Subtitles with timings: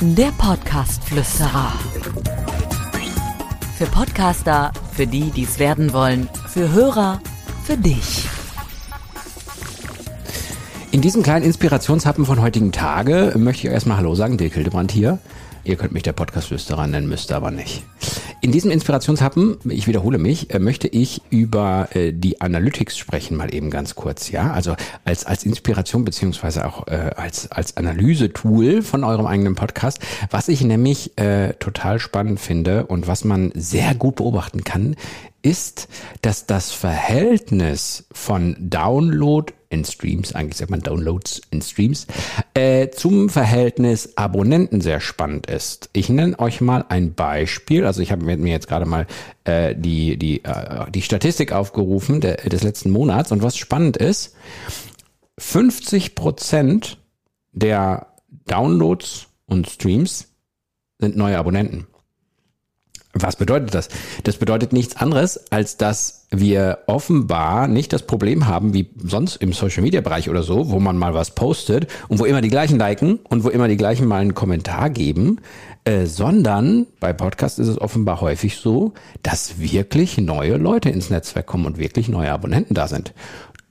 [0.00, 1.72] Der Podcast-Flüsterer.
[3.76, 7.20] Für Podcaster, für die, die es werden wollen, für Hörer,
[7.64, 8.26] für dich.
[10.92, 15.18] In diesem kleinen Inspirationshappen von heutigen Tage möchte ich erstmal Hallo sagen, Dirk Hildebrand hier.
[15.64, 17.84] Ihr könnt mich der Podcast-Flüsterer nennen, müsst aber nicht.
[18.46, 23.52] In diesem Inspirationshappen, ich wiederhole mich, äh, möchte ich über äh, die Analytics sprechen, mal
[23.52, 24.52] eben ganz kurz, ja.
[24.52, 29.98] Also als, als Inspiration beziehungsweise auch äh, als, als Analyse-Tool von eurem eigenen Podcast.
[30.30, 34.94] Was ich nämlich äh, total spannend finde und was man sehr gut beobachten kann,
[35.42, 35.88] ist,
[36.22, 42.06] dass das Verhältnis von Download in Streams, eigentlich sagt man Downloads in Streams,
[42.54, 45.90] äh, zum Verhältnis Abonnenten sehr spannend ist.
[45.92, 47.84] Ich nenne euch mal ein Beispiel.
[47.84, 49.06] Also ich habe mir jetzt gerade mal
[49.44, 54.34] äh, die, die, äh, die Statistik aufgerufen der, des letzten Monats und was spannend ist,
[55.38, 56.98] 50 Prozent
[57.52, 58.06] der
[58.46, 60.28] Downloads und Streams
[60.98, 61.86] sind neue Abonnenten.
[63.18, 63.88] Was bedeutet das?
[64.24, 69.52] Das bedeutet nichts anderes, als dass wir offenbar nicht das Problem haben, wie sonst im
[69.52, 72.78] Social Media Bereich oder so, wo man mal was postet und wo immer die gleichen
[72.78, 75.40] liken und wo immer die gleichen mal einen Kommentar geben,
[75.84, 81.46] äh, sondern bei Podcasts ist es offenbar häufig so, dass wirklich neue Leute ins Netzwerk
[81.46, 83.14] kommen und wirklich neue Abonnenten da sind.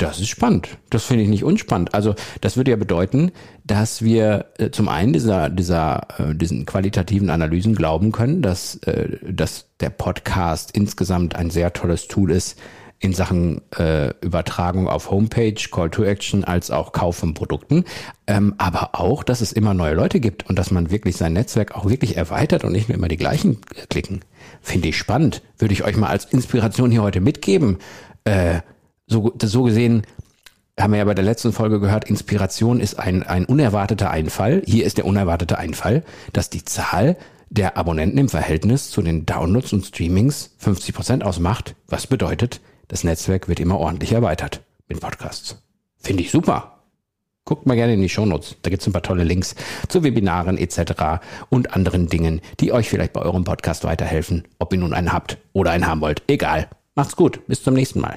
[0.00, 0.78] Das ist spannend.
[0.88, 1.92] Das finde ich nicht unspannend.
[1.92, 3.32] Also das würde ja bedeuten,
[3.64, 9.18] dass wir äh, zum einen dieser, dieser, äh, diesen qualitativen Analysen glauben können, dass, äh,
[9.30, 12.58] dass der Podcast insgesamt ein sehr tolles Tool ist
[12.98, 17.84] in Sachen äh, Übertragung auf Homepage, Call to Action, als auch Kauf von Produkten.
[18.26, 21.76] Ähm, aber auch, dass es immer neue Leute gibt und dass man wirklich sein Netzwerk
[21.76, 24.20] auch wirklich erweitert und nicht nur immer die gleichen äh, klicken.
[24.62, 25.42] Finde ich spannend.
[25.58, 27.76] Würde ich euch mal als Inspiration hier heute mitgeben.
[29.10, 30.04] So, so gesehen
[30.78, 34.62] haben wir ja bei der letzten Folge gehört, Inspiration ist ein, ein unerwarteter Einfall.
[34.64, 37.16] Hier ist der unerwartete Einfall, dass die Zahl
[37.48, 41.74] der Abonnenten im Verhältnis zu den Downloads und Streamings 50 Prozent ausmacht.
[41.88, 45.60] Was bedeutet, das Netzwerk wird immer ordentlich erweitert mit Podcasts.
[45.98, 46.78] Finde ich super.
[47.44, 48.58] Guckt mal gerne in die Shownotes.
[48.62, 49.56] Da gibt es ein paar tolle Links
[49.88, 51.20] zu Webinaren etc.
[51.48, 55.38] und anderen Dingen, die euch vielleicht bei eurem Podcast weiterhelfen, ob ihr nun einen habt
[55.52, 56.22] oder einen haben wollt.
[56.28, 56.68] Egal.
[56.94, 57.44] Macht's gut.
[57.48, 58.16] Bis zum nächsten Mal.